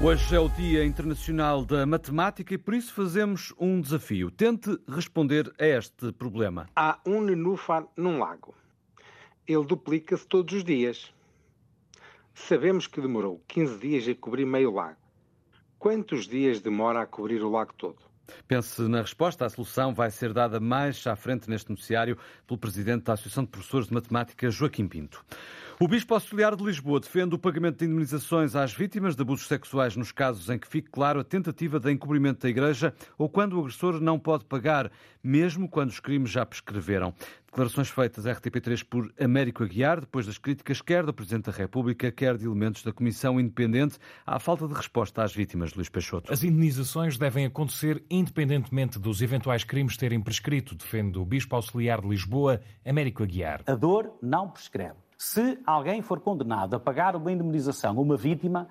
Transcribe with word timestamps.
Hoje 0.00 0.36
é 0.36 0.38
o 0.38 0.48
Dia 0.48 0.84
Internacional 0.84 1.64
da 1.64 1.84
Matemática 1.84 2.54
e 2.54 2.58
por 2.58 2.72
isso 2.72 2.94
fazemos 2.94 3.52
um 3.58 3.80
desafio. 3.80 4.30
Tente 4.30 4.78
responder 4.88 5.52
a 5.58 5.66
este 5.66 6.12
problema. 6.12 6.70
Há 6.76 7.00
um 7.04 7.20
nenúfar 7.20 7.84
num 7.96 8.20
lago. 8.20 8.54
Ele 9.44 9.64
duplica-se 9.64 10.24
todos 10.24 10.54
os 10.54 10.62
dias. 10.62 11.12
Sabemos 12.32 12.86
que 12.86 13.00
demorou 13.00 13.42
15 13.48 13.78
dias 13.80 14.08
a 14.08 14.14
cobrir 14.14 14.44
meio 14.44 14.70
lago. 14.70 15.00
Quantos 15.80 16.28
dias 16.28 16.60
demora 16.60 17.02
a 17.02 17.06
cobrir 17.06 17.42
o 17.42 17.50
lago 17.50 17.74
todo? 17.74 17.98
Pense 18.46 18.80
na 18.82 19.00
resposta. 19.00 19.46
A 19.46 19.50
solução 19.50 19.92
vai 19.92 20.12
ser 20.12 20.32
dada 20.32 20.60
mais 20.60 21.04
à 21.08 21.16
frente 21.16 21.50
neste 21.50 21.70
noticiário 21.70 22.16
pelo 22.46 22.58
Presidente 22.58 23.02
da 23.02 23.14
Associação 23.14 23.42
de 23.42 23.50
Professores 23.50 23.88
de 23.88 23.94
Matemática, 23.94 24.48
Joaquim 24.48 24.86
Pinto. 24.86 25.24
O 25.80 25.86
Bispo 25.86 26.12
Auxiliar 26.12 26.56
de 26.56 26.64
Lisboa 26.64 26.98
defende 26.98 27.36
o 27.36 27.38
pagamento 27.38 27.78
de 27.78 27.84
indemnizações 27.84 28.56
às 28.56 28.72
vítimas 28.72 29.14
de 29.14 29.22
abusos 29.22 29.46
sexuais 29.46 29.94
nos 29.94 30.10
casos 30.10 30.50
em 30.50 30.58
que 30.58 30.66
fique 30.66 30.90
claro 30.90 31.20
a 31.20 31.24
tentativa 31.24 31.78
de 31.78 31.92
encobrimento 31.92 32.40
da 32.40 32.48
Igreja 32.48 32.92
ou 33.16 33.28
quando 33.28 33.52
o 33.52 33.60
agressor 33.60 34.00
não 34.00 34.18
pode 34.18 34.44
pagar, 34.44 34.90
mesmo 35.22 35.68
quando 35.68 35.90
os 35.90 36.00
crimes 36.00 36.32
já 36.32 36.44
prescreveram. 36.44 37.14
Declarações 37.46 37.88
feitas 37.90 38.26
à 38.26 38.34
RTP3 38.34 38.84
por 38.84 39.14
Américo 39.20 39.62
Aguiar, 39.62 40.00
depois 40.00 40.26
das 40.26 40.36
críticas 40.36 40.82
quer 40.82 41.06
do 41.06 41.14
Presidente 41.14 41.44
da 41.44 41.52
República, 41.52 42.10
quer 42.10 42.36
de 42.36 42.44
elementos 42.44 42.82
da 42.82 42.92
Comissão 42.92 43.38
Independente 43.38 43.98
à 44.26 44.40
falta 44.40 44.66
de 44.66 44.74
resposta 44.74 45.22
às 45.22 45.32
vítimas 45.32 45.70
de 45.70 45.76
Luís 45.76 45.88
Peixoto. 45.88 46.32
As 46.32 46.42
indenizações 46.42 47.16
devem 47.16 47.46
acontecer 47.46 48.02
independentemente 48.10 48.98
dos 48.98 49.22
eventuais 49.22 49.62
crimes 49.62 49.96
terem 49.96 50.20
prescrito, 50.20 50.74
defende 50.74 51.20
o 51.20 51.24
Bispo 51.24 51.54
Auxiliar 51.54 52.00
de 52.00 52.08
Lisboa, 52.08 52.60
Américo 52.84 53.22
Aguiar. 53.22 53.62
A 53.64 53.76
dor 53.76 54.18
não 54.20 54.50
prescreve. 54.50 55.06
Se 55.18 55.58
alguém 55.66 56.00
for 56.00 56.20
condenado 56.20 56.76
a 56.76 56.80
pagar 56.80 57.16
uma 57.16 57.32
indemnização 57.32 57.98
a 57.98 58.00
uma 58.00 58.16
vítima 58.16 58.68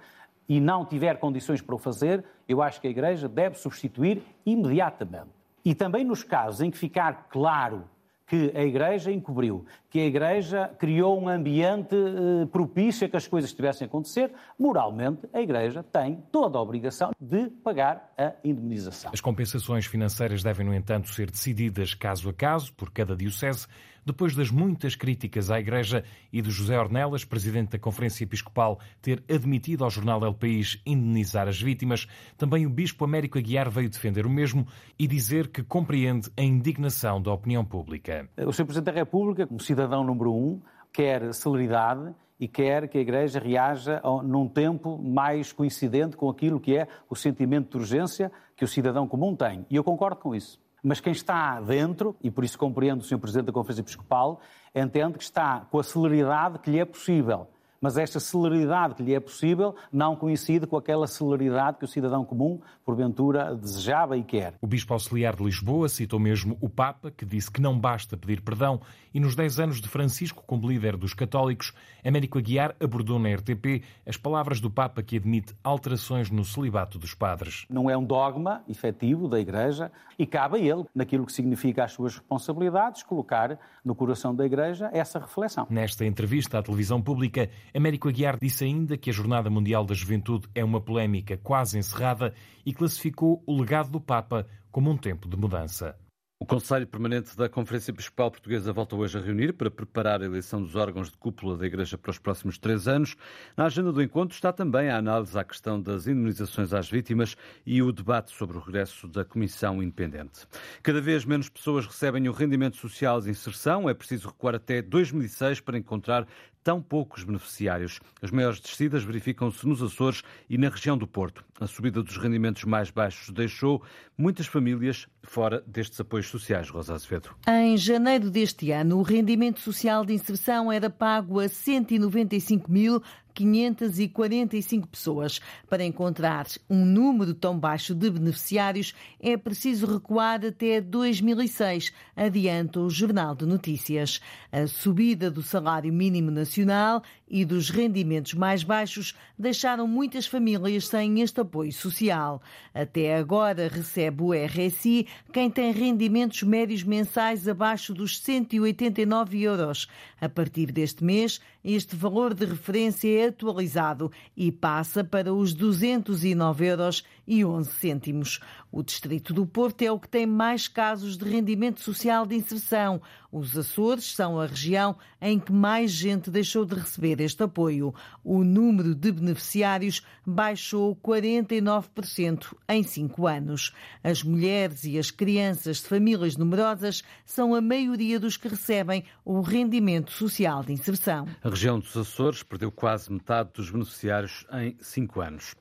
e 0.47 0.61
não 0.61 0.85
tiver 0.85 1.20
condições 1.20 1.61
para 1.61 1.75
o 1.75 1.77
fazer, 1.77 2.23
eu 2.47 2.61
acho 2.61 2.79
que 2.79 2.87
a 2.87 2.89
Igreja 2.89 3.27
deve 3.27 3.57
substituir 3.57 4.23
imediatamente. 4.45 5.27
E 5.65 5.76
também 5.76 6.05
nos 6.05 6.23
casos 6.23 6.62
em 6.62 6.71
que 6.71 6.77
ficar 6.77 7.27
claro 7.29 7.84
que 8.26 8.51
a 8.55 8.63
Igreja 8.63 9.12
encobriu, 9.12 9.65
que 9.89 9.99
a 9.99 10.05
Igreja 10.05 10.70
criou 10.79 11.20
um 11.20 11.29
ambiente 11.29 11.95
eh, 11.95 12.45
propício 12.45 13.07
a 13.07 13.09
que 13.09 13.15
as 13.15 13.26
coisas 13.26 13.49
estivessem 13.49 13.85
a 13.85 13.87
acontecer, 13.87 14.32
moralmente 14.59 15.27
a 15.34 15.41
Igreja 15.41 15.82
tem 15.82 16.21
toda 16.29 16.57
a 16.57 16.61
obrigação 16.61 17.11
de 17.20 17.49
pagar 17.49 18.13
a 18.17 18.34
indemnização. 18.43 19.11
As 19.13 19.21
compensações 19.21 19.85
financeiras 19.85 20.43
devem, 20.43 20.65
no 20.65 20.73
entanto, 20.73 21.09
ser 21.09 21.32
decididas 21.32 21.93
caso 21.93 22.29
a 22.29 22.34
caso 22.34 22.73
por 22.73 22.91
cada 22.91 23.15
diocese, 23.15 23.65
depois 24.08 24.34
das 24.34 24.50
muitas 24.50 24.96
críticas 24.96 25.52
à 25.52 25.60
Igreja 25.60 26.02
e 26.32 26.41
de 26.41 26.50
José 26.50 26.80
Ornelas, 26.80 27.26
presidente 27.26 27.72
da 27.72 27.80
Conferência 27.80 28.24
Episcopal, 28.24 28.80
ter 29.02 29.22
admitido 29.30 29.84
ao 29.84 29.90
jornal 29.90 30.24
El 30.24 30.34
País 30.34 30.82
indenizar 30.86 31.46
as 31.46 31.62
vítimas, 31.62 32.08
também 32.38 32.66
o 32.66 32.70
Bispo 32.70 33.04
Américo 33.04 33.38
Aguiar 33.38 33.70
veio 33.70 33.90
defender 33.90 34.26
o 34.26 34.30
mesmo 34.30 34.66
e 34.98 35.05
dizer 35.08 35.50
que 35.50 35.62
compreende 35.62 36.32
a 36.38 36.41
indignação 36.41 37.22
da 37.22 37.34
opinião 37.34 37.66
pública. 37.66 38.30
O 38.38 38.54
Sr. 38.54 38.63
Presidente 38.63 38.85
da 38.85 38.91
República, 38.94 39.46
como 39.46 39.60
cidadão 39.60 40.05
número 40.05 40.34
um, 40.34 40.62
quer 40.94 41.34
celeridade 41.34 42.16
e 42.40 42.48
quer 42.48 42.88
que 42.88 42.98
a 42.98 43.02
Igreja 43.02 43.40
reaja 43.40 44.02
num 44.24 44.48
tempo 44.48 44.98
mais 44.98 45.52
coincidente 45.52 46.16
com 46.16 46.30
aquilo 46.30 46.62
que 46.62 46.78
é 46.78 46.88
o 47.10 47.16
sentimento 47.16 47.72
de 47.72 47.78
urgência 47.78 48.32
que 48.55 48.63
o 48.63 48.68
cidadão 48.68 49.05
comum 49.05 49.35
tem. 49.35 49.66
E 49.70 49.76
eu 49.76 49.84
concordo 49.84 50.22
com 50.22 50.34
isso. 50.34 50.66
Mas 50.83 50.99
quem 50.99 51.11
está 51.11 51.59
dentro, 51.59 52.15
e 52.23 52.29
por 52.29 52.43
isso 52.43 52.57
compreendo 52.57 53.01
o 53.01 53.03
Sr. 53.03 53.17
Presidente 53.17 53.47
da 53.47 53.51
Conferência 53.51 53.81
Episcopal, 53.81 54.39
entende 54.73 55.17
que 55.17 55.23
está 55.23 55.61
com 55.71 55.79
a 55.79 55.83
celeridade 55.83 56.59
que 56.59 56.70
lhe 56.70 56.79
é 56.79 56.85
possível 56.85 57.47
mas 57.81 57.97
esta 57.97 58.20
celeridade 58.20 58.95
que 58.95 59.03
lhe 59.03 59.13
é 59.13 59.20
possível 59.20 59.75
não 59.91 60.15
coincide 60.15 60.67
com 60.67 60.77
aquela 60.77 61.07
celeridade 61.07 61.77
que 61.77 61.85
o 61.85 61.87
cidadão 61.87 62.25
comum, 62.25 62.59
porventura, 62.85 63.55
desejava 63.55 64.17
e 64.17 64.23
quer. 64.23 64.56
O 64.61 64.67
Bispo 64.67 64.94
Auxiliar 64.94 65.35
de 65.35 65.44
Lisboa 65.44 65.89
citou 65.89 66.19
mesmo 66.19 66.57
o 66.61 66.69
Papa, 66.69 67.11
que 67.11 67.25
disse 67.25 67.51
que 67.51 67.61
não 67.61 67.78
basta 67.78 68.17
pedir 68.17 68.41
perdão, 68.41 68.79
e 69.13 69.19
nos 69.19 69.35
10 69.35 69.59
anos 69.59 69.81
de 69.81 69.87
Francisco 69.87 70.43
como 70.45 70.67
líder 70.67 70.97
dos 70.97 71.13
católicos, 71.13 71.73
Américo 72.05 72.37
Aguiar 72.37 72.75
abordou 72.79 73.19
na 73.19 73.33
RTP 73.33 73.83
as 74.05 74.17
palavras 74.17 74.59
do 74.59 74.69
Papa 74.69 75.01
que 75.01 75.17
admite 75.17 75.55
alterações 75.63 76.29
no 76.29 76.43
celibato 76.45 76.99
dos 76.99 77.13
padres. 77.13 77.66
Não 77.69 77.89
é 77.89 77.97
um 77.97 78.03
dogma 78.03 78.63
efetivo 78.67 79.27
da 79.27 79.39
Igreja 79.39 79.91
e 80.17 80.25
cabe 80.25 80.57
a 80.57 80.59
ele, 80.59 80.85
naquilo 80.93 81.25
que 81.25 81.33
significa 81.33 81.83
as 81.83 81.91
suas 81.91 82.16
responsabilidades, 82.16 83.03
colocar 83.03 83.59
no 83.83 83.95
coração 83.95 84.35
da 84.35 84.45
Igreja 84.45 84.89
essa 84.93 85.19
reflexão. 85.19 85.67
Nesta 85.69 86.05
entrevista 86.05 86.59
à 86.59 86.63
televisão 86.63 87.01
pública, 87.01 87.49
Américo 87.73 88.09
Aguiar 88.09 88.38
disse 88.39 88.63
ainda 88.63 88.97
que 88.97 89.09
a 89.09 89.13
Jornada 89.13 89.50
Mundial 89.50 89.85
da 89.85 89.94
Juventude 89.94 90.47
é 90.55 90.63
uma 90.63 90.81
polémica 90.81 91.38
quase 91.38 91.78
encerrada 91.78 92.33
e 92.66 92.73
classificou 92.73 93.44
o 93.45 93.59
legado 93.59 93.89
do 93.89 94.01
Papa 94.01 94.47
como 94.72 94.89
um 94.89 94.97
tempo 94.97 95.28
de 95.28 95.38
mudança. 95.38 95.95
O 96.39 96.45
Conselho 96.45 96.85
Permanente 96.85 97.35
da 97.35 97.50
Conferência 97.50 97.89
Episcopal 97.89 98.29
Portuguesa 98.29 98.72
volta 98.72 98.95
hoje 98.95 99.17
a 99.17 99.22
reunir 99.22 99.53
para 99.53 99.72
preparar 99.72 100.22
a 100.22 100.25
eleição 100.25 100.61
dos 100.61 100.75
órgãos 100.75 101.09
de 101.09 101.17
cúpula 101.17 101.57
da 101.57 101.66
Igreja 101.66 101.97
para 101.97 102.11
os 102.11 102.19
próximos 102.19 102.59
três 102.59 102.88
anos. 102.88 103.16
Na 103.57 103.66
agenda 103.66 103.91
do 103.91 104.03
encontro 104.03 104.35
está 104.35 104.53
também 104.53 104.88
a 104.88 104.97
análise 104.97 105.35
à 105.35 105.44
questão 105.44 105.81
das 105.81 106.05
indemnizações 106.05 106.73
às 106.73 106.88
vítimas 106.88 107.35
e 107.66 107.81
o 107.81 107.91
debate 107.91 108.31
sobre 108.38 108.55
o 108.55 108.59
regresso 108.59 109.07
da 109.07 109.25
Comissão 109.25 109.81
Independente. 109.81 110.45
Cada 110.84 111.01
vez 111.01 111.25
menos 111.25 111.49
pessoas 111.49 111.88
recebem 111.88 112.29
o 112.29 112.31
rendimento 112.31 112.78
social 112.78 113.19
de 113.19 113.31
inserção. 113.31 113.89
É 113.89 113.95
preciso 113.95 114.28
recuar 114.28 114.53
até 114.53 114.79
2006 114.79 115.59
para 115.61 115.75
encontrar 115.75 116.28
tão 116.67 116.81
poucos 116.81 117.23
beneficiários. 117.23 118.01
As 118.22 118.29
maiores 118.29 118.59
descidas 118.59 119.01
verificam-se 119.01 119.66
nos 119.66 119.81
Açores 119.81 120.22
e 120.50 120.57
na 120.57 120.67
região 120.67 120.97
do 120.97 121.07
Porto. 121.07 121.45
A 121.61 121.66
subida 121.66 122.03
dos 122.03 122.17
rendimentos 122.17 122.66
mais 122.66 122.91
baixos 122.91 123.33
deixou 123.33 123.81
muitas 124.17 124.47
famílias 124.47 125.07
fora 125.23 125.63
destes 125.66 125.97
apoios 126.01 126.28
sociais, 126.28 126.69
Rosa 126.69 126.94
Azevedo. 126.94 127.29
Em 127.47 127.78
janeiro 127.78 128.29
deste 128.29 128.69
ano, 128.72 128.97
o 128.97 129.01
rendimento 129.01 129.61
social 129.61 130.03
de 130.03 130.11
inserção 130.11 130.69
era 130.69 130.89
pago 130.89 131.39
a 131.39 131.47
195 131.47 132.69
mil 132.69 133.01
545 133.37 134.87
pessoas. 134.87 135.39
Para 135.69 135.85
encontrar 135.85 136.47
um 136.67 136.83
número 136.83 137.35
tão 137.35 137.57
baixo 137.57 137.93
de 137.93 138.09
beneficiários, 138.09 138.95
é 139.19 139.37
preciso 139.37 139.85
recuar 139.85 140.43
até 140.43 140.81
2006, 140.81 141.93
adianta 142.15 142.79
o 142.79 142.89
Jornal 142.89 143.35
de 143.35 143.45
Notícias. 143.45 144.19
A 144.51 144.65
subida 144.65 145.29
do 145.29 145.43
salário 145.43 145.93
mínimo 145.93 146.31
nacional 146.31 147.03
e 147.29 147.45
dos 147.45 147.69
rendimentos 147.69 148.33
mais 148.33 148.63
baixos 148.63 149.13
deixaram 149.37 149.87
muitas 149.87 150.25
famílias 150.25 150.87
sem 150.87 151.21
este 151.21 151.41
apoio 151.41 151.71
social. 151.71 152.41
Até 152.73 153.17
agora 153.17 153.67
recebe 153.67 154.23
o 154.23 154.33
RSI 154.33 155.07
quem 155.31 155.49
tem 155.49 155.71
rendimentos 155.71 156.41
médios 156.41 156.83
mensais 156.83 157.47
abaixo 157.47 157.93
dos 157.93 158.19
189 158.19 159.41
euros. 159.41 159.87
A 160.19 160.27
partir 160.29 160.71
deste 160.71 161.03
mês, 161.03 161.39
este 161.63 161.95
valor 161.95 162.33
de 162.33 162.45
referência 162.45 163.26
é 163.26 163.26
atualizado 163.27 164.11
e 164.35 164.51
passa 164.51 165.03
para 165.03 165.33
os 165.33 165.53
209 165.53 166.65
euros 166.65 167.03
e 167.27 167.43
11 167.43 167.71
cêntimos. 167.73 168.39
O 168.71 168.81
Distrito 168.81 169.33
do 169.33 169.45
Porto 169.45 169.81
é 169.81 169.91
o 169.91 169.99
que 169.99 170.07
tem 170.07 170.25
mais 170.25 170.67
casos 170.67 171.17
de 171.17 171.29
rendimento 171.29 171.81
social 171.81 172.25
de 172.25 172.35
inserção. 172.35 173.01
Os 173.31 173.57
Açores 173.57 174.15
são 174.15 174.39
a 174.39 174.45
região 174.45 174.95
em 175.21 175.39
que 175.39 175.51
mais 175.51 175.91
gente 175.91 176.29
deixou 176.29 176.66
de 176.66 176.75
receber 176.75 177.19
este 177.19 177.43
apoio. 177.43 177.93
O 178.23 178.43
número 178.43 178.95
de 178.95 179.11
beneficiários 179.11 180.01
baixou 180.25 180.95
49% 180.95 182.53
em 182.69 182.83
cinco 182.83 183.27
anos. 183.27 183.73
As 184.03 184.23
mulheres 184.23 184.83
e 184.85 184.97
as 184.97 185.11
crianças 185.11 185.77
de 185.77 185.87
famílias 185.87 186.37
numerosas 186.37 187.03
são 187.25 187.53
a 187.53 187.61
maioria 187.61 188.19
dos 188.19 188.37
que 188.37 188.47
recebem 188.47 189.03
o 189.25 189.41
rendimento 189.41 190.11
social 190.11 190.63
de 190.63 190.71
inserção. 190.71 191.27
A 191.43 191.49
região 191.49 191.79
dos 191.79 191.95
Açores 191.97 192.43
perdeu 192.43 192.71
quase 192.71 193.11
metade 193.11 193.51
dos 193.53 193.69
beneficiários 193.69 194.45
em 194.53 194.77
cinco 194.79 195.19
anos. 195.19 195.55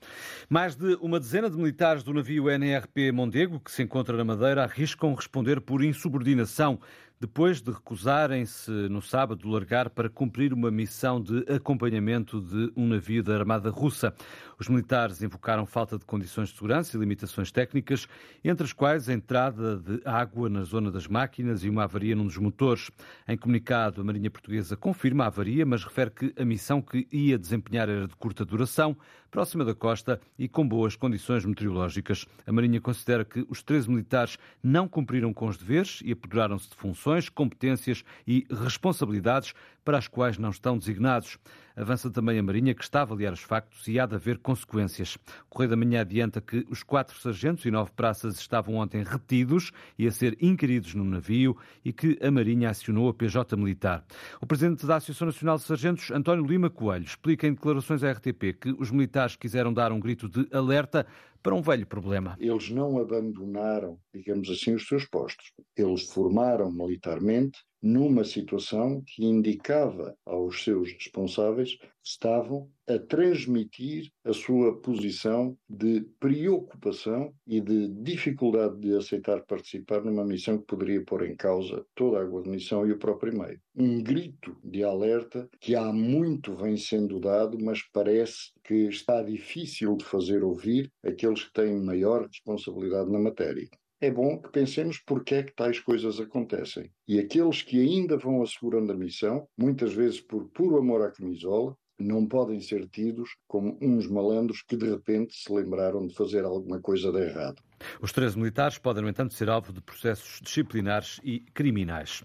Mais 0.49 0.75
de 0.75 0.95
uma 0.95 1.19
dezena 1.19 1.49
de 1.49 1.56
militares 1.57 2.03
do 2.03 2.13
navio 2.13 2.49
NRP 2.49 3.11
Mondego, 3.11 3.59
que 3.59 3.71
se 3.71 3.83
encontra 3.83 4.15
na 4.15 4.23
Madeira, 4.23 4.63
arriscam 4.63 5.13
responder 5.13 5.59
por 5.59 5.83
insubordinação 5.83 6.79
depois 7.19 7.61
de 7.61 7.71
recusarem-se 7.71 8.69
no 8.69 9.01
sábado 9.01 9.49
largar 9.49 9.89
para 9.89 10.09
cumprir 10.09 10.53
uma 10.53 10.69
missão 10.69 11.21
de 11.21 11.39
acompanhamento 11.51 12.39
de 12.39 12.71
um 12.75 12.87
navio 12.87 13.23
da 13.23 13.35
Armada 13.35 13.69
Russa. 13.69 14.13
Os 14.59 14.67
militares 14.67 15.21
invocaram 15.21 15.65
falta 15.65 15.97
de 15.97 16.05
condições 16.05 16.49
de 16.49 16.55
segurança 16.55 16.95
e 16.95 16.99
limitações 16.99 17.51
técnicas, 17.51 18.07
entre 18.43 18.65
as 18.65 18.73
quais 18.73 19.09
a 19.09 19.13
entrada 19.13 19.77
de 19.77 20.01
água 20.05 20.49
na 20.49 20.63
zona 20.63 20.91
das 20.91 21.07
máquinas 21.07 21.63
e 21.63 21.69
uma 21.69 21.83
avaria 21.83 22.15
num 22.15 22.25
dos 22.25 22.37
motores. 22.37 22.91
Em 23.27 23.37
comunicado, 23.37 24.01
a 24.01 24.03
Marinha 24.03 24.29
Portuguesa 24.29 24.75
confirma 24.75 25.23
a 25.23 25.27
avaria, 25.27 25.65
mas 25.65 25.83
refere 25.83 26.11
que 26.11 26.33
a 26.39 26.45
missão 26.45 26.81
que 26.81 27.07
ia 27.11 27.37
desempenhar 27.37 27.89
era 27.89 28.07
de 28.07 28.15
curta 28.15 28.45
duração, 28.45 28.95
próxima 29.29 29.65
da 29.65 29.75
costa 29.75 30.19
e 30.37 30.47
com 30.47 30.67
boas 30.67 30.95
condições 30.95 31.45
meteorológicas. 31.45 32.25
A 32.45 32.51
Marinha 32.51 32.81
considera 32.81 33.25
que 33.25 33.45
os 33.49 33.61
13 33.61 33.89
militares 33.89 34.37
não 34.63 34.87
cumpriram 34.87 35.33
com 35.33 35.47
os 35.47 35.57
deveres 35.57 36.01
e 36.03 36.11
apoderaram-se 36.11 36.69
de 36.69 36.75
funções, 36.75 37.06
competências 37.29 38.03
e 38.25 38.45
responsabilidades 38.49 39.53
para 39.83 39.97
as 39.97 40.07
quais 40.07 40.37
não 40.37 40.49
estão 40.49 40.77
designados. 40.77 41.37
Avança 41.77 42.09
também 42.09 42.39
a 42.39 42.43
Marinha, 42.43 42.73
que 42.73 42.81
está 42.81 42.99
a 42.99 43.01
avaliar 43.03 43.31
os 43.31 43.41
factos 43.41 43.87
e 43.87 43.99
há 43.99 44.07
de 44.07 44.15
haver 44.15 44.39
consequências. 44.39 45.13
O 45.13 45.49
Correio 45.49 45.69
da 45.69 45.75
Manhã 45.75 46.01
adianta 46.01 46.41
que 46.41 46.65
os 46.71 46.81
quatro 46.81 47.15
sargentos 47.19 47.65
e 47.65 47.69
nove 47.69 47.91
praças 47.95 48.39
estavam 48.39 48.77
ontem 48.77 49.03
retidos 49.03 49.71
e 49.95 50.07
a 50.07 50.11
ser 50.11 50.35
inquiridos 50.41 50.95
no 50.95 51.03
navio 51.03 51.55
e 51.85 51.93
que 51.93 52.17
a 52.19 52.31
Marinha 52.31 52.71
acionou 52.71 53.09
a 53.09 53.13
PJ 53.13 53.55
Militar. 53.55 54.03
O 54.41 54.47
presidente 54.47 54.87
da 54.87 54.95
Associação 54.95 55.27
Nacional 55.27 55.57
de 55.57 55.63
Sargentos, 55.65 56.09
António 56.09 56.43
Lima 56.43 56.67
Coelho, 56.67 57.05
explica 57.05 57.45
em 57.45 57.53
declarações 57.53 58.03
à 58.03 58.11
RTP 58.11 58.57
que 58.59 58.75
os 58.79 58.89
militares 58.89 59.35
quiseram 59.35 59.71
dar 59.71 59.91
um 59.91 59.99
grito 59.99 60.27
de 60.27 60.47
alerta 60.51 61.05
para 61.43 61.53
um 61.53 61.61
velho 61.61 61.85
problema. 61.85 62.35
Eles 62.39 62.71
não 62.71 62.97
abandonaram, 62.97 63.99
digamos 64.11 64.49
assim, 64.49 64.73
os 64.73 64.87
seus 64.87 65.05
postos. 65.05 65.53
Eles 65.77 66.03
formaram 66.11 66.71
militarmente 66.71 67.59
numa 67.81 68.23
situação 68.23 69.03
que 69.05 69.23
indicava 69.23 70.15
aos 70.25 70.63
seus 70.63 70.91
responsáveis 70.91 71.75
que 71.75 71.87
estavam 72.03 72.69
a 72.87 72.97
transmitir 72.97 74.09
a 74.23 74.33
sua 74.33 74.79
posição 74.81 75.57
de 75.69 76.01
preocupação 76.19 77.33
e 77.45 77.59
de 77.59 77.89
dificuldade 77.89 78.79
de 78.79 78.95
aceitar 78.95 79.43
participar 79.45 80.03
numa 80.03 80.25
missão 80.25 80.57
que 80.57 80.65
poderia 80.65 81.03
pôr 81.03 81.27
em 81.27 81.35
causa 81.35 81.85
toda 81.93 82.19
a 82.19 82.25
guarnição 82.25 82.87
e 82.87 82.93
o 82.93 82.99
próprio 82.99 83.37
meio. 83.37 83.59
Um 83.75 84.01
grito 84.01 84.55
de 84.63 84.83
alerta 84.83 85.49
que 85.59 85.75
há 85.75 85.91
muito 85.91 86.55
vem 86.55 86.77
sendo 86.77 87.19
dado, 87.19 87.57
mas 87.59 87.81
parece 87.91 88.51
que 88.63 88.87
está 88.87 89.21
difícil 89.21 89.97
de 89.97 90.05
fazer 90.05 90.43
ouvir 90.43 90.91
aqueles 91.03 91.43
que 91.43 91.53
têm 91.53 91.79
maior 91.83 92.25
responsabilidade 92.25 93.11
na 93.11 93.19
matéria 93.19 93.67
é 93.99 94.11
bom 94.11 94.39
que 94.39 94.51
pensemos 94.51 94.99
porque 94.99 95.35
é 95.35 95.43
que 95.43 95.55
tais 95.55 95.79
coisas 95.79 96.19
acontecem. 96.19 96.91
E 97.07 97.19
aqueles 97.19 97.61
que 97.61 97.79
ainda 97.79 98.17
vão 98.17 98.41
assegurando 98.41 98.91
a 98.91 98.95
missão, 98.95 99.47
muitas 99.57 99.93
vezes 99.93 100.21
por 100.21 100.47
puro 100.49 100.77
amor 100.77 101.01
à 101.01 101.11
camisola, 101.11 101.75
não 101.99 102.27
podem 102.27 102.59
ser 102.61 102.87
tidos 102.87 103.35
como 103.47 103.77
uns 103.81 104.07
malandros 104.07 104.61
que 104.61 104.77
de 104.77 104.87
repente 104.87 105.35
se 105.35 105.51
lembraram 105.51 106.05
de 106.05 106.13
fazer 106.13 106.45
alguma 106.45 106.79
coisa 106.79 107.11
de 107.11 107.19
errado. 107.21 107.61
Os 108.01 108.11
três 108.11 108.35
militares 108.35 108.77
podem, 108.77 109.03
no 109.03 109.09
entanto, 109.09 109.33
ser 109.33 109.49
alvo 109.49 109.71
de 109.71 109.81
processos 109.81 110.39
disciplinares 110.41 111.19
e 111.23 111.39
criminais. 111.53 112.23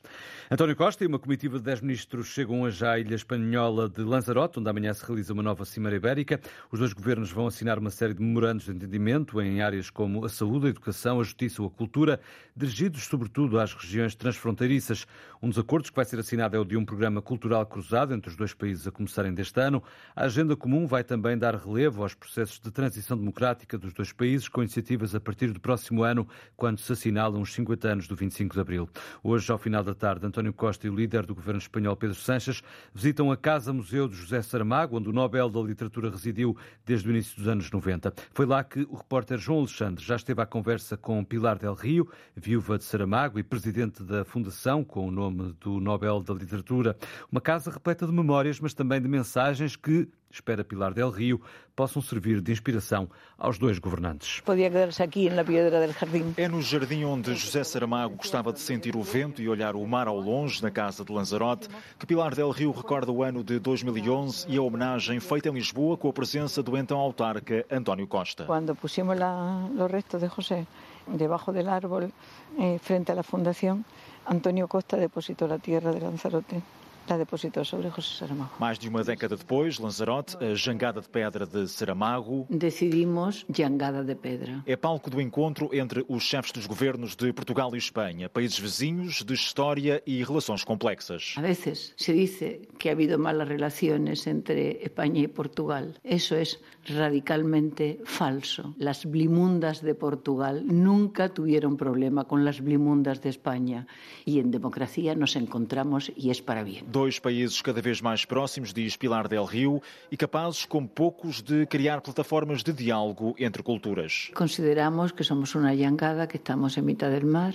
António 0.50 0.76
Costa 0.76 1.04
e 1.04 1.06
uma 1.06 1.19
comitiva 1.19 1.58
de 1.58 1.64
10 1.64 1.81
ministros 1.82 2.26
chegam 2.26 2.62
hoje 2.62 2.84
à 2.84 2.99
ilha 2.99 3.14
espanhola 3.14 3.88
de 3.88 4.02
Lanzarote, 4.02 4.58
onde 4.58 4.69
amanhã 4.69 4.93
se 4.93 5.04
realiza 5.04 5.32
uma 5.32 5.43
nova 5.43 5.64
Cimeira 5.64 5.96
Ibérica. 5.96 6.40
Os 6.70 6.78
dois 6.78 6.93
governos 6.93 7.31
vão 7.31 7.46
assinar 7.46 7.78
uma 7.78 7.90
série 7.90 8.14
de 8.14 8.22
memorandos 8.22 8.66
de 8.66 8.72
entendimento 8.72 9.40
em 9.40 9.62
áreas 9.62 9.90
como 9.90 10.25
a 10.25 10.28
saúde, 10.28 10.66
a 10.66 10.70
educação, 10.70 11.20
a 11.20 11.25
justiça 11.25 11.62
ou 11.62 11.69
a 11.69 11.70
cultura, 11.70 12.20
dirigidos 12.56 13.05
sobretudo 13.05 13.58
às 13.58 13.75
regiões 13.75 14.14
transfronteiriças. 14.14 15.06
Um 15.43 15.48
dos 15.48 15.58
acordos 15.58 15.90
que 15.90 15.96
vai 15.96 16.05
ser 16.05 16.19
assinado 16.19 16.56
é 16.56 16.60
o 16.60 16.64
de 16.64 16.76
um 16.76 16.84
programa 16.84 17.20
cultural 17.20 17.66
cruzado 17.66 18.14
entre 18.14 18.31
os 18.31 18.37
dois 18.37 18.55
países 18.55 18.87
a 18.87 18.93
começarem 18.93 19.34
deste 19.34 19.60
ano. 19.60 19.82
A 20.14 20.25
agenda 20.25 20.55
comum 20.56 20.87
vai 20.87 21.02
também 21.02 21.37
dar 21.37 21.55
relevo 21.56 22.02
aos 22.02 22.14
processos 22.14 22.60
de 22.60 22.70
transição 22.70 23.16
democrática 23.16 23.76
dos 23.76 23.93
dois 23.93 24.12
países, 24.12 24.48
com 24.48 24.62
iniciativas 24.62 25.14
a 25.14 25.20
partir 25.20 25.42
partir 25.43 25.53
do 25.53 25.61
próximo 25.61 26.05
ano, 26.05 26.27
quando 26.56 26.79
se 26.79 26.93
assinalam 26.93 27.41
os 27.41 27.53
50 27.53 27.89
anos 27.89 28.06
do 28.06 28.15
25 28.15 28.55
de 28.55 28.61
Abril. 28.61 28.89
Hoje, 29.23 29.50
ao 29.50 29.59
final 29.59 29.83
da 29.83 29.94
tarde, 29.94 30.25
António 30.25 30.53
Costa 30.53 30.87
e 30.87 30.91
o 30.91 30.94
líder 30.94 31.27
do 31.27 31.35
governo 31.35 31.59
espanhol, 31.59 31.97
Pedro 31.97 32.15
Sanches, 32.15 32.62
visitam 32.94 33.33
a 33.33 33.37
Casa-Museu 33.37 34.06
de 34.06 34.15
José 34.15 34.41
Saramago, 34.41 34.99
onde 34.99 35.09
o 35.09 35.12
Nobel 35.12 35.49
da 35.50 35.61
Literatura 35.61 36.11
residiu 36.11 36.56
desde 36.87 37.09
o 37.09 37.11
início 37.11 37.37
dos 37.37 37.49
anos 37.49 37.71
90. 37.71 38.12
Foi 38.33 38.47
lá 38.47 38.62
que 38.62 38.83
o 38.83 38.94
repórter 38.94 39.39
João 39.39 39.61
Alexandre 39.61 40.05
já 40.05 40.15
esteve 40.15 40.41
à 40.41 40.47
conversa 40.47 40.97
com 40.97 41.25
Pilar 41.25 41.59
del 41.59 41.75
Rio, 41.75 42.09
viúva 42.37 42.79
de 42.79 42.85
Saramago 42.85 43.39
e 43.39 43.43
presidente 43.43 44.03
da 44.05 44.25
Fundação, 44.25 44.85
com 44.85 45.09
o 45.09 45.11
nome 45.11 45.55
do 45.61 45.81
Nobel 45.81 46.23
da 46.23 46.35
Literatura. 46.35 46.97
Uma 47.31 47.41
casa 47.41 47.71
repleta 47.71 48.06
de 48.06 48.12
memórias, 48.12 48.61
mas 48.61 48.75
também 48.75 49.00
de 49.00 49.09
mensagens 49.09 49.75
que 49.75 50.09
espera 50.32 50.64
Pilar 50.64 50.94
del 50.94 51.11
Rio, 51.11 51.40
possam 51.75 52.02
servir 52.02 52.40
de 52.40 52.52
inspiração 52.52 53.08
aos 53.38 53.58
dois 53.58 53.79
governantes. 53.79 54.40
Podia 54.40 54.70
quedar-se 54.70 55.02
aqui 55.02 55.31
na 55.31 55.44
Piedra 55.44 55.81
del 55.81 55.93
Jardim. 55.93 56.34
É 56.37 56.49
no 56.49 56.61
jardim 56.62 57.05
onde 57.05 57.34
José 57.34 57.64
Saramago 57.64 58.17
gostava 58.17 58.52
de 58.52 58.61
sentir 58.61 58.96
o 58.96 59.02
vento 59.02 59.40
e 59.40 59.49
olhar 59.49 59.75
o 59.75 59.87
mar 59.87 60.08
ao 60.08 60.19
longe, 60.19 60.62
na 60.62 60.70
casa 60.70 61.05
de 61.05 61.12
Lanzarote, 61.12 61.69
que 61.99 62.06
Pilar 62.06 62.34
del 62.34 62.50
Rio 62.50 62.70
recorda 62.70 63.11
o 63.11 63.23
ano 63.23 63.43
de 63.43 63.58
2011 63.58 64.46
e 64.49 64.56
a 64.56 64.62
homenagem 64.62 65.20
feita 65.20 65.49
em 65.49 65.52
Lisboa 65.52 65.96
com 65.96 66.08
a 66.08 66.12
presença 66.12 66.62
do 66.62 66.76
então 66.76 66.99
autarca 66.99 67.64
António 67.70 68.06
Costa. 68.06 68.44
Quando 68.44 68.75
pusimos 68.75 69.19
la, 69.19 69.69
os 69.79 69.90
restos 69.90 70.20
de 70.20 70.29
José 70.29 70.67
debaixo 71.08 71.52
do 71.52 71.69
árbol, 71.69 72.11
eh, 72.58 72.79
frente 72.79 73.12
à 73.12 73.23
fundação, 73.23 73.84
António 74.26 74.69
Costa 74.69 74.96
depositou 74.96 75.52
a 75.52 75.58
terra 75.58 75.93
de 75.93 76.00
Lanzarote 76.00 76.62
está 77.02 77.16
depositou 77.16 77.64
sobre 77.64 77.88
José 77.88 78.16
Saramago. 78.19 78.52
Mais 78.58 78.78
de 78.78 78.88
uma 78.88 79.02
década 79.02 79.37
depois, 79.37 79.78
Lanzarote, 79.78 80.37
a 80.37 80.54
Jangada 80.54 81.00
de 81.00 81.08
Pedra 81.08 81.46
de 81.46 81.66
Saramago. 81.69 82.46
Decidimos 82.49 83.44
Jangada 83.52 84.04
de 84.04 84.14
Pedra. 84.14 84.62
É 84.66 84.76
palco 84.76 85.10
do 85.10 85.20
encontro 85.20 85.69
entre 85.72 86.04
os 86.08 86.22
chefes 86.22 86.52
dos 86.52 86.66
governos 86.66 87.16
de 87.16 87.32
Portugal 87.32 87.75
e 87.75 87.78
Espanha, 87.78 88.28
países 88.28 88.58
vizinhos 88.58 89.22
de 89.25 89.34
história 89.34 90.02
e 90.06 90.22
relações 90.22 90.62
complexas. 90.64 91.34
A 91.37 91.43
vezes 91.43 91.93
se 91.96 92.12
diz 92.12 92.38
que 92.78 92.88
ha 92.88 92.93
habido 92.93 93.19
malas 93.19 93.48
relações 93.48 94.26
entre 94.26 94.78
Espanha 94.82 95.22
e 95.22 95.28
Portugal. 95.28 95.87
Isso 96.05 96.34
é 96.34 96.44
radicalmente 96.87 98.00
falso. 98.05 98.75
Las 98.78 99.06
blimundas 99.06 99.82
de 99.82 99.94
Portugal 99.94 100.62
nunca 100.64 101.28
tuvieron 101.31 101.76
problema 101.76 102.25
con 102.25 102.44
las 102.44 102.60
blimundas 102.60 103.20
de 103.22 103.31
España. 103.31 103.87
Y 104.25 104.38
en 104.38 104.50
democracia 104.50 105.14
nos 105.14 105.37
encontramos 105.37 106.12
y 106.16 106.31
es 106.31 106.43
para 106.43 106.62
bien. 106.62 106.92
Dois 106.93 107.19
países 107.19 107.62
cada 107.62 107.81
vez 107.81 108.03
mais 108.03 108.27
próximos, 108.27 108.71
diz 108.71 108.99
Pilar 108.99 109.27
del 109.27 109.47
Rio, 109.47 109.81
e 110.11 110.17
capazes, 110.17 110.67
como 110.67 110.87
poucos, 110.87 111.41
de 111.41 111.65
criar 111.65 112.03
plataformas 112.03 112.62
de 112.62 112.71
diálogo 112.71 113.35
entre 113.39 113.62
culturas. 113.62 114.31
Consideramos 114.35 115.11
que 115.11 115.25
somos 115.25 115.55
uma 115.55 115.75
llangada, 115.75 116.27
que 116.27 116.37
estamos 116.37 116.77
em 116.77 116.83
mitad 116.83 117.09
del 117.09 117.25
mar 117.25 117.55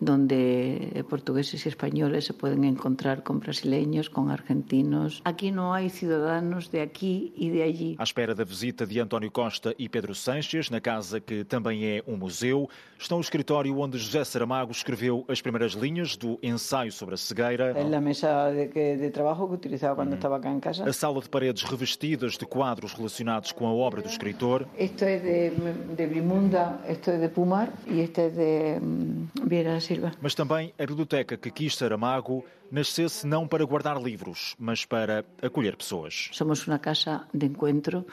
donde 0.00 1.04
portugueses 1.08 1.64
y 1.66 1.68
españoles 1.68 2.24
se 2.24 2.32
pueden 2.32 2.64
encontrar 2.64 3.22
con 3.22 3.38
brasileños, 3.38 4.10
con 4.10 4.30
argentinos. 4.30 5.20
Aquí 5.24 5.52
no 5.52 5.74
hay 5.74 5.90
ciudadanos 5.90 6.70
de 6.70 6.80
aquí 6.80 7.32
e 7.36 7.50
de 7.50 7.62
allí. 7.62 7.96
À 7.98 8.02
espera 8.02 8.34
da 8.34 8.44
visita 8.44 8.86
de 8.86 8.98
António 8.98 9.30
Costa 9.30 9.74
e 9.78 9.88
Pedro 9.88 10.14
Sanches, 10.14 10.70
na 10.70 10.80
casa 10.80 11.20
que 11.20 11.44
também 11.44 11.84
é 11.84 12.02
um 12.06 12.16
museu, 12.16 12.68
estão 12.98 13.18
o 13.18 13.20
escritório 13.20 13.78
onde 13.78 13.98
José 13.98 14.24
Saramago 14.24 14.72
escreveu 14.72 15.24
as 15.28 15.40
primeiras 15.40 15.72
linhas 15.72 16.16
do 16.16 16.38
ensaio 16.42 16.90
sobre 16.92 17.14
a 17.14 17.18
cegueira. 17.18 17.72
É 17.76 17.94
a 17.94 18.00
mesa 18.00 18.50
de, 18.52 18.68
que, 18.68 18.96
de 18.96 19.10
trabalho 19.10 19.48
que 19.48 19.54
utilizava 19.54 19.96
quando 19.96 20.10
uhum. 20.10 20.14
estava 20.14 20.40
cá 20.40 20.50
em 20.50 20.60
casa. 20.60 20.88
A 20.88 20.92
sala 20.92 21.20
de 21.20 21.28
paredes 21.28 21.62
revestidas 21.62 22.38
de 22.38 22.46
quadros 22.46 22.92
relacionados 22.92 23.52
com 23.52 23.66
a 23.66 23.72
obra 23.72 24.00
do 24.00 24.08
escritor. 24.08 24.66
Isto 24.78 25.04
é 25.04 25.18
de, 25.18 25.94
de 25.94 26.06
Brimunda, 26.06 26.80
isto 26.88 27.10
é 27.10 27.18
de 27.18 27.28
Pumar 27.28 27.72
e 27.86 28.02
isto 28.02 28.18
é 28.20 28.28
de 28.30 28.84
um, 28.84 29.26
Vieira 29.44 29.80
Silva. 29.90 30.12
Mas 30.22 30.36
também 30.36 30.72
a 30.78 30.86
biblioteca 30.86 31.36
que 31.36 31.50
quis 31.50 31.74
Saramago 31.74 32.44
nascesse 32.70 33.26
não 33.26 33.48
para 33.48 33.64
guardar 33.64 34.00
livros, 34.00 34.54
mas 34.56 34.84
para 34.84 35.24
acolher 35.42 35.76
pessoas. 35.76 36.30
Somos 36.32 36.64
uma 36.68 36.78
casa 36.78 37.26
de 37.34 37.46
encontro 37.46 38.06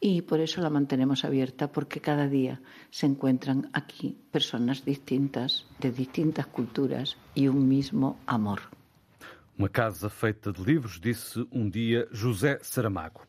e 0.00 0.22
por 0.22 0.38
isso 0.38 0.60
la 0.60 0.70
mantenemos 0.70 1.24
aberta 1.24 1.66
porque 1.66 1.98
cada 1.98 2.28
dia 2.28 2.60
se 2.88 3.06
encontram 3.06 3.64
aqui 3.72 4.16
pessoas 4.30 4.80
distintas, 4.82 5.66
de 5.80 5.90
distintas 5.90 6.46
culturas 6.46 7.16
e 7.34 7.48
um 7.48 7.60
mesmo 7.60 8.16
amor. 8.26 8.70
Uma 9.58 9.68
casa 9.68 10.08
feita 10.08 10.52
de 10.52 10.62
livros, 10.62 11.00
disse 11.00 11.44
um 11.50 11.68
dia 11.68 12.06
José 12.12 12.60
Saramago. 12.62 13.22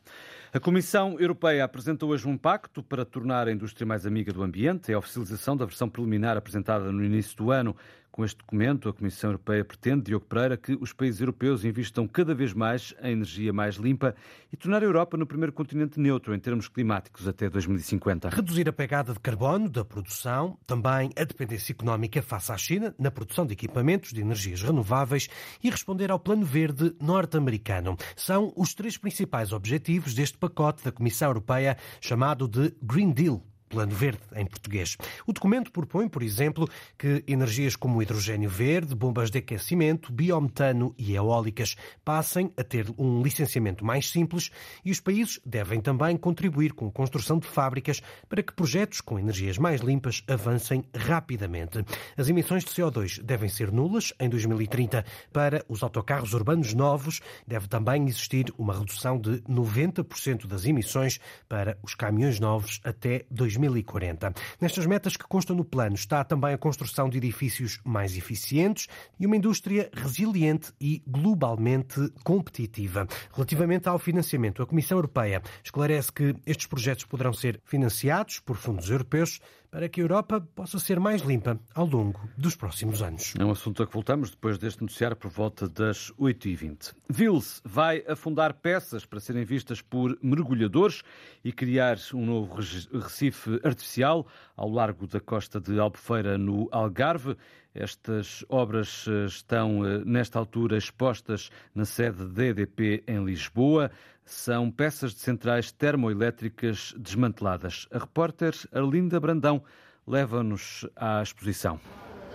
A 0.53 0.59
Comissão 0.59 1.19
Europeia 1.19 1.63
apresenta 1.65 2.05
hoje 2.05 2.27
um 2.27 2.37
pacto 2.37 2.81
para 2.81 3.03
tornar 3.03 3.47
a 3.47 3.51
indústria 3.51 3.85
mais 3.85 4.05
amiga 4.05 4.31
do 4.31 4.41
ambiente. 4.41 4.91
É 4.91 4.95
a 4.95 4.99
oficialização 4.99 5.57
da 5.57 5.65
versão 5.65 5.89
preliminar 5.89 6.37
apresentada 6.37 6.91
no 6.91 7.03
início 7.03 7.35
do 7.35 7.51
ano. 7.51 7.75
Com 8.15 8.23
este 8.23 8.37
documento, 8.37 8.87
a 8.87 8.93
Comissão 8.93 9.31
Europeia 9.31 9.65
pretende, 9.65 10.03
Diogo 10.03 10.25
Pereira, 10.25 10.55
que 10.55 10.71
os 10.79 10.93
países 10.93 11.19
europeus 11.19 11.65
investam 11.65 12.07
cada 12.07 12.33
vez 12.33 12.53
mais 12.53 12.95
em 13.03 13.11
energia 13.11 13.51
mais 13.51 13.75
limpa 13.75 14.15
e 14.53 14.55
tornar 14.55 14.81
a 14.81 14.85
Europa 14.85 15.17
no 15.17 15.27
primeiro 15.27 15.51
continente 15.51 15.99
neutro 15.99 16.33
em 16.33 16.39
termos 16.39 16.69
climáticos 16.69 17.27
até 17.27 17.49
2050. 17.49 18.29
Reduzir 18.29 18.69
a 18.69 18.71
pegada 18.71 19.11
de 19.11 19.19
carbono 19.19 19.69
da 19.69 19.83
produção, 19.83 20.57
também 20.65 21.09
a 21.17 21.25
dependência 21.25 21.73
económica 21.73 22.21
face 22.21 22.53
à 22.53 22.57
China 22.57 22.95
na 22.97 23.11
produção 23.11 23.45
de 23.45 23.51
equipamentos 23.51 24.13
de 24.13 24.21
energias 24.21 24.61
renováveis 24.61 25.27
e 25.61 25.69
responder 25.69 26.09
ao 26.09 26.17
Plano 26.17 26.45
Verde 26.45 26.95
norte-americano. 27.01 27.97
São 28.15 28.53
os 28.55 28.73
três 28.73 28.97
principais 28.97 29.51
objetivos 29.51 30.13
deste 30.13 30.37
pacote 30.37 30.85
da 30.85 30.91
Comissão 30.93 31.27
Europeia 31.27 31.75
chamado 31.99 32.47
de 32.47 32.73
Green 32.81 33.11
Deal 33.11 33.43
Plano 33.69 33.93
Verde, 33.93 34.21
em 34.35 34.45
português. 34.45 34.97
O 35.25 35.33
documento 35.33 35.71
propõe, 35.71 36.07
por 36.07 36.23
exemplo, 36.23 36.67
que 36.97 37.23
energias 37.27 37.75
como 37.75 38.01
hidrogênio 38.01 38.49
verde, 38.49 38.95
bombas 38.95 39.29
de 39.29 39.39
aquecimento, 39.39 40.11
biometano 40.11 40.93
e 40.97 41.15
eólicas 41.15 41.75
passem 42.03 42.51
a 42.57 42.63
ter 42.63 42.87
um 42.97 43.21
licenciamento 43.21 43.83
mais 43.83 44.09
simples 44.09 44.51
e 44.83 44.91
os 44.91 44.99
países 44.99 45.39
devem 45.45 45.81
também 45.81 46.15
contribuir 46.17 46.73
com 46.73 46.87
a 46.87 46.91
construção 46.91 47.39
de 47.39 47.47
fábricas 47.47 48.01
para 48.29 48.43
que 48.43 48.53
projetos 48.53 49.01
com 49.01 49.19
energias 49.19 49.57
mais 49.57 49.81
limpas 49.81 50.23
avancem 50.27 50.83
rapidamente. 50.95 51.83
As 52.17 52.29
emissões 52.29 52.63
de 52.63 52.71
CO2 52.71 53.21
devem 53.21 53.49
ser 53.49 53.71
nulas 53.71 54.13
em 54.19 54.29
2030 54.29 55.05
para 55.31 55.65
os 55.67 55.83
autocarros 55.83 56.33
urbanos 56.33 56.73
novos. 56.73 57.21
Deve 57.47 57.67
também 57.67 58.07
existir 58.07 58.53
uma 58.57 58.77
redução 58.77 59.19
de 59.19 59.41
90% 59.41 60.47
das 60.47 60.65
emissões 60.65 61.19
para 61.47 61.77
os 61.83 61.95
caminhões 61.95 62.39
novos 62.39 62.79
até 62.83 63.25
2040. 63.57 64.33
Nestas 64.59 64.85
metas 64.85 65.17
que 65.17 65.27
constam 65.27 65.55
no 65.55 65.65
plano 65.65 65.95
está 65.95 66.23
também 66.23 66.53
a 66.53 66.57
construção 66.57 67.09
de 67.09 67.17
edifícios 67.17 67.79
mais 67.83 68.17
eficientes 68.17 68.87
e 69.19 69.25
uma 69.25 69.37
indústria 69.37 69.89
resiliente 69.93 70.71
e 70.79 71.01
globalmente 71.07 72.11
competitiva. 72.23 73.07
Relativamente 73.33 73.89
ao 73.89 73.99
financiamento, 73.99 74.61
a 74.61 74.65
Comissão 74.65 74.97
Europeia 74.97 75.41
esclarece 75.63 76.11
que 76.11 76.35
estes 76.45 76.67
projetos 76.67 77.05
poderão 77.05 77.33
ser 77.33 77.59
financiados 77.65 78.39
por 78.39 78.57
fundos 78.57 78.89
europeus 78.89 79.39
para 79.75 79.89
que 79.89 79.99
a 79.99 80.03
Europa 80.05 80.39
possa 80.55 80.79
ser 80.79 81.01
mais 81.01 81.21
limpa 81.21 81.59
ao 81.73 81.85
longo 81.85 82.29
dos 82.37 82.55
próximos 82.55 83.01
anos. 83.01 83.33
É 83.37 83.43
um 83.43 83.51
assunto 83.51 83.83
a 83.83 83.85
que 83.85 83.91
voltamos 83.91 84.29
depois 84.29 84.57
deste 84.57 84.81
noticiário 84.81 85.17
por 85.17 85.29
volta 85.29 85.67
das 85.67 86.13
8h20. 86.13 86.95
Vils 87.09 87.61
vai 87.65 88.01
afundar 88.07 88.53
peças 88.53 89.05
para 89.05 89.19
serem 89.19 89.43
vistas 89.43 89.81
por 89.81 90.17
mergulhadores 90.21 91.03
e 91.43 91.51
criar 91.51 91.97
um 92.13 92.25
novo 92.25 92.55
recife 92.55 93.59
artificial 93.65 94.25
ao 94.55 94.69
largo 94.69 95.07
da 95.07 95.19
costa 95.19 95.59
de 95.59 95.77
Albufeira, 95.77 96.37
no 96.37 96.69
Algarve. 96.71 97.35
Estas 97.75 98.45
obras 98.47 99.05
eh, 99.05 99.25
estão, 99.25 99.85
eh, 99.85 100.01
nesta 100.05 100.39
altura, 100.39 100.77
expostas 100.77 101.51
na 101.75 101.83
sede 101.83 102.25
da 102.25 102.45
EDP 102.45 103.03
em 103.05 103.23
Lisboa. 103.25 103.91
São 104.23 104.71
peças 104.71 105.13
de 105.13 105.19
centrais 105.19 105.73
termoelétricas 105.73 106.95
desmanteladas. 106.97 107.85
A 107.91 107.97
repórter 107.97 108.53
Arlinda 108.73 109.19
Brandão 109.19 109.61
leva-nos 110.07 110.87
à 110.95 111.21
exposição. 111.21 111.79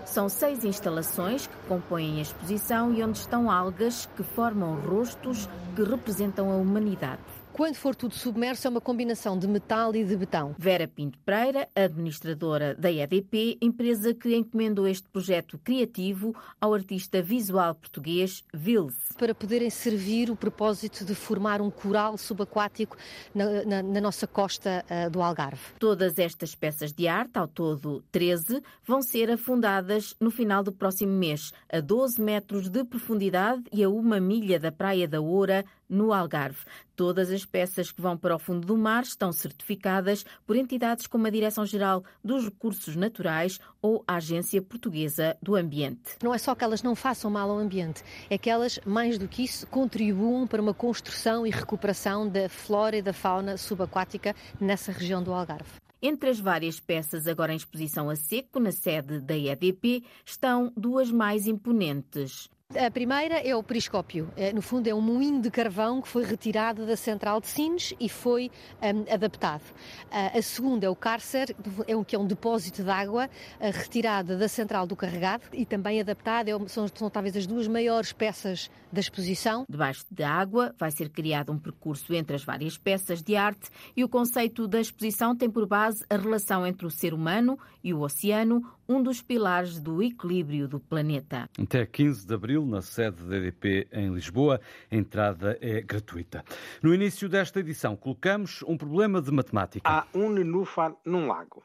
São 0.05 0.29
seis 0.29 0.65
instalações 0.65 1.47
que 1.47 1.57
compõem 1.69 2.19
a 2.19 2.23
exposição 2.23 2.93
e 2.93 3.03
onde 3.03 3.19
estão 3.19 3.51
algas 3.51 4.07
que 4.17 4.23
formam 4.23 4.75
rostos 4.81 5.49
que 5.75 5.83
representam 5.83 6.51
a 6.51 6.57
humanidade. 6.57 7.23
Quando 7.53 7.75
for 7.75 7.95
tudo 7.95 8.15
submerso, 8.15 8.67
é 8.67 8.71
uma 8.71 8.81
combinação 8.81 9.39
de 9.39 9.47
metal 9.47 9.95
e 9.95 10.05
de 10.05 10.17
betão. 10.17 10.55
Vera 10.59 10.87
Pinto 10.87 11.19
Pereira, 11.19 11.69
administradora 11.75 12.75
da 12.75 12.91
EDP, 12.91 13.59
empresa 13.61 14.15
que 14.15 14.35
encomendou 14.35 14.87
este 14.87 15.09
projeto 15.09 15.59
criativo 15.59 16.35
ao 16.61 16.73
artista 16.73 17.21
visual 17.21 17.75
português 17.75 18.45
Vils. 18.55 18.95
Para 19.19 19.35
poderem 19.35 19.69
servir 19.69 20.31
o 20.31 20.37
propósito 20.37 21.05
de 21.05 21.15
formar 21.15 21.61
um 21.61 21.71
coral 21.71 22.17
subaquático 22.17 22.97
na, 23.35 23.65
na, 23.65 23.83
na 23.83 24.01
nossa 24.01 24.27
costa 24.27 24.85
uh, 24.89 25.11
do 25.11 25.21
Algarve. 25.21 25.61
Todas 25.79 26.19
estas 26.19 26.55
peças 26.55 26.93
de 26.93 27.09
arte, 27.09 27.37
ao 27.37 27.49
todo 27.49 28.03
13, 28.13 28.63
vão 28.87 29.03
ser 29.03 29.31
afundadas 29.31 30.15
no 30.21 30.31
final 30.31 30.63
do 30.63 30.73
próximo 30.73 31.13
mês, 31.13 31.53
a 31.71 31.81
12 31.81 32.21
metros 32.23 32.69
de 32.69 32.85
profundidade 32.85 33.65
e 33.73 33.83
a 33.83 33.91
uma 33.91 34.21
milha 34.21 34.59
da 34.59 34.71
Praia 34.73 35.07
da 35.07 35.21
Oura, 35.21 35.65
no 35.91 36.13
Algarve. 36.13 36.65
Todas 36.95 37.31
as 37.31 37.45
peças 37.45 37.91
que 37.91 38.01
vão 38.01 38.17
para 38.17 38.37
o 38.37 38.39
fundo 38.39 38.67
do 38.67 38.77
mar 38.77 39.03
estão 39.03 39.33
certificadas 39.33 40.25
por 40.47 40.55
entidades 40.55 41.07
como 41.07 41.27
a 41.27 41.31
Direção-Geral 41.31 42.05
dos 42.23 42.45
Recursos 42.45 42.95
Naturais 42.95 43.59
ou 43.83 44.05
a 44.07 44.17
Agência 44.17 44.63
Portuguesa 44.63 45.37
do 45.43 45.57
Ambiente. 45.57 46.17
Não 46.23 46.33
é 46.33 46.39
só 46.39 46.55
que 46.55 46.63
elas 46.63 46.83
não 46.83 46.95
façam 46.95 47.31
mal 47.31 47.51
ao 47.51 47.59
ambiente, 47.59 48.05
é 48.29 48.39
que 48.39 48.49
elas, 48.49 48.79
mais 48.87 49.19
do 49.19 49.27
que 49.27 49.45
isso, 49.45 49.67
contribuam 49.67 50.47
para 50.47 50.63
uma 50.63 50.75
construção 50.75 51.47
e 51.47 51.51
recuperação 51.51 52.29
da 52.29 52.49
flora 52.49 52.97
e 52.97 53.03
da 53.03 53.13
fauna 53.13 53.57
subaquática 53.57 54.35
nessa 54.61 54.93
região 54.93 55.23
do 55.23 55.33
Algarve. 55.33 55.81
Entre 56.03 56.31
as 56.31 56.41
várias 56.41 56.81
peças 56.81 57.27
agora 57.27 57.53
em 57.53 57.57
exposição 57.57 58.09
a 58.09 58.17
seco 58.17 58.59
na 58.59 58.73
sede 58.73 59.21
da 59.21 59.37
EDP 59.37 60.03
estão 60.25 60.73
duas 60.75 61.11
mais 61.11 61.47
imponentes. 61.47 62.49
A 62.77 62.89
primeira 62.89 63.41
é 63.41 63.55
o 63.57 63.65
periscópio. 63.65 64.31
É, 64.37 64.53
no 64.53 64.63
fundo, 64.63 64.87
é 64.87 64.95
um 64.95 65.01
moinho 65.01 65.43
de 65.43 65.51
carvão 65.51 66.01
que 66.01 66.07
foi 66.07 66.25
retirado 66.25 66.87
da 66.87 66.97
central 66.97 67.41
de 67.41 67.49
Sines 67.49 67.93
e 67.99 68.09
foi 68.09 68.49
um, 68.81 69.13
adaptado. 69.13 69.65
A 70.09 70.41
segunda 70.41 70.87
é 70.87 70.89
o 70.89 70.95
cárcer, 70.95 71.55
é 71.89 71.97
um, 71.97 72.05
que 72.05 72.15
é 72.15 72.19
um 72.19 72.27
depósito 72.27 72.85
de 72.85 72.91
água 72.91 73.29
retirada 73.61 74.37
da 74.37 74.47
central 74.47 74.87
do 74.87 74.95
carregado 74.95 75.43
e 75.53 75.67
também 75.67 76.01
adaptado. 76.01 76.49
É, 76.49 76.69
são, 76.69 76.87
são 76.87 77.11
talvez 77.11 77.37
as 77.37 77.45
duas 77.45 77.67
maiores 77.67 78.13
peças 78.13 78.71
da 78.93 79.01
exposição. 79.01 79.65
Debaixo 79.69 80.05
da 80.11 80.31
água 80.31 80.75
vai 80.79 80.91
ser 80.91 81.09
criado 81.09 81.53
um 81.53 81.59
percurso 81.59 82.15
entre 82.15 82.37
as 82.37 82.45
várias 82.45 82.79
peças 82.79 83.23
de 83.23 83.37
arte 83.37 83.69
e 83.97 84.05
o 84.05 84.09
conceito 84.09 84.67
da 84.67 84.81
exposição 84.81 85.35
tem 85.35 85.51
por 85.51 85.67
base 85.67 86.05
a 86.09 86.17
relação 86.17 86.67
entre 86.67 86.87
o 86.87 86.91
ser 86.91 87.15
humano 87.15 87.59
e 87.83 87.95
o 87.95 88.01
oceano, 88.01 88.63
um 88.89 89.03
dos 89.03 89.23
pilares 89.23 89.81
do 89.81 90.03
equilíbrio 90.03 90.67
do 90.67 90.81
planeta. 90.81 91.49
Até 91.59 91.87
15 91.87 92.27
de 92.27 92.35
abril, 92.61 92.67
na 92.67 92.83
sede 92.83 93.23
da 93.25 93.37
EDP 93.37 93.89
em 93.93 94.13
Lisboa, 94.13 94.61
a 94.91 94.97
entrada 94.97 95.59
é 95.61 95.81
gratuita. 95.81 96.45
No 96.83 96.95
início 96.95 97.29
desta 97.29 97.61
edição, 97.61 97.97
colocamos 97.97 98.63
um 98.67 98.77
problema 98.77 99.21
de 99.21 99.31
matemática. 99.31 99.89
Há 99.89 100.07
um 100.15 100.31
nenúfar 100.31 100.95
num 101.05 101.27
lago. 101.27 101.63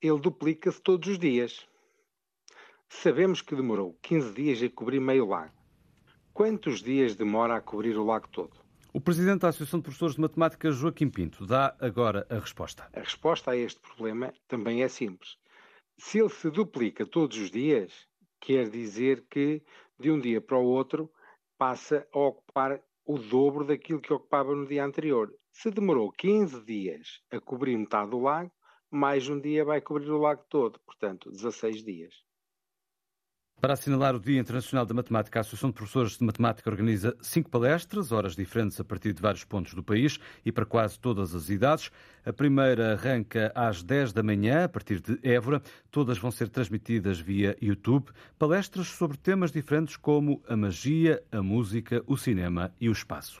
Ele 0.00 0.20
duplica-se 0.20 0.80
todos 0.80 1.08
os 1.08 1.18
dias. 1.18 1.66
Sabemos 2.88 3.42
que 3.42 3.56
demorou 3.56 3.98
15 4.02 4.32
dias 4.32 4.62
a 4.62 4.70
cobrir 4.70 5.00
meio 5.00 5.26
lago. 5.26 5.54
Quantos 6.32 6.82
dias 6.82 7.16
demora 7.16 7.56
a 7.56 7.60
cobrir 7.60 7.96
o 7.96 8.04
lago 8.04 8.28
todo? 8.28 8.52
O 8.92 9.00
presidente 9.00 9.40
da 9.40 9.48
Associação 9.48 9.80
de 9.80 9.84
Professores 9.84 10.14
de 10.14 10.20
Matemática, 10.20 10.70
Joaquim 10.70 11.10
Pinto, 11.10 11.46
dá 11.46 11.76
agora 11.80 12.26
a 12.30 12.38
resposta. 12.38 12.88
A 12.94 13.00
resposta 13.00 13.50
a 13.50 13.56
este 13.56 13.80
problema 13.80 14.32
também 14.48 14.82
é 14.82 14.88
simples. 14.88 15.36
Se 15.98 16.18
ele 16.18 16.28
se 16.28 16.50
duplica 16.50 17.06
todos 17.06 17.36
os 17.38 17.50
dias, 17.50 18.06
quer 18.40 18.70
dizer 18.70 19.24
que 19.28 19.62
de 19.98 20.10
um 20.10 20.18
dia 20.18 20.40
para 20.40 20.58
o 20.58 20.64
outro 20.64 21.10
passa 21.58 22.06
a 22.12 22.18
ocupar 22.18 22.82
o 23.04 23.18
dobro 23.18 23.64
daquilo 23.64 24.00
que 24.00 24.12
ocupava 24.12 24.54
no 24.54 24.66
dia 24.66 24.84
anterior. 24.84 25.32
Se 25.52 25.70
demorou 25.70 26.10
15 26.10 26.64
dias 26.64 27.22
a 27.30 27.40
cobrir 27.40 27.76
metade 27.76 28.10
do 28.10 28.18
lago, 28.18 28.52
mais 28.90 29.28
um 29.28 29.40
dia 29.40 29.64
vai 29.64 29.80
cobrir 29.80 30.10
o 30.10 30.18
lago 30.18 30.44
todo, 30.48 30.78
portanto, 30.80 31.30
16 31.30 31.82
dias. 31.82 32.25
Para 33.58 33.72
assinalar 33.72 34.14
o 34.14 34.20
Dia 34.20 34.38
Internacional 34.38 34.84
da 34.84 34.92
Matemática, 34.92 35.38
a 35.38 35.40
Associação 35.40 35.70
de 35.70 35.76
Professores 35.76 36.18
de 36.18 36.24
Matemática 36.24 36.68
organiza 36.68 37.16
cinco 37.22 37.48
palestras, 37.48 38.12
horas 38.12 38.36
diferentes 38.36 38.78
a 38.78 38.84
partir 38.84 39.14
de 39.14 39.22
vários 39.22 39.44
pontos 39.44 39.72
do 39.72 39.82
país 39.82 40.20
e 40.44 40.52
para 40.52 40.66
quase 40.66 41.00
todas 41.00 41.34
as 41.34 41.48
idades. 41.48 41.90
A 42.24 42.34
primeira 42.34 42.92
arranca 42.92 43.50
às 43.54 43.82
10 43.82 44.12
da 44.12 44.22
manhã, 44.22 44.64
a 44.64 44.68
partir 44.68 45.00
de 45.00 45.18
Évora. 45.22 45.62
Todas 45.90 46.18
vão 46.18 46.30
ser 46.30 46.50
transmitidas 46.50 47.18
via 47.18 47.56
YouTube. 47.58 48.10
Palestras 48.38 48.88
sobre 48.88 49.16
temas 49.16 49.50
diferentes 49.50 49.96
como 49.96 50.42
a 50.46 50.54
magia, 50.54 51.22
a 51.32 51.42
música, 51.42 52.04
o 52.06 52.14
cinema 52.14 52.70
e 52.78 52.90
o 52.90 52.92
espaço. 52.92 53.34